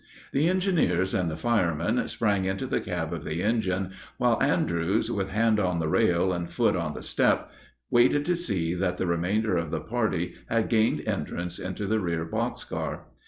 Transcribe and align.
The 0.33 0.49
engineers 0.49 1.13
and 1.13 1.29
the 1.29 1.35
firemen 1.35 2.07
sprang 2.07 2.45
into 2.45 2.65
the 2.65 2.81
cab 2.81 3.13
of 3.13 3.23
the 3.23 3.43
engine, 3.43 3.91
while 4.17 4.41
Andrews, 4.41 5.11
with 5.11 5.29
hand 5.29 5.59
on 5.59 5.77
the 5.77 5.87
rail 5.87 6.33
and 6.33 6.49
foot 6.51 6.75
on 6.75 6.95
the 6.95 7.03
step, 7.03 7.51
waited 7.91 8.25
to 8.25 8.35
see 8.35 8.73
that 8.73 8.97
the 8.97 9.05
remainder 9.05 9.55
of 9.57 9.69
the 9.69 9.79
party 9.79 10.33
had 10.49 10.69
gained 10.69 11.07
entrance 11.07 11.59
into 11.59 11.85
the 11.85 11.99
rear 11.99 12.25
box 12.25 12.63
car. 12.63 13.05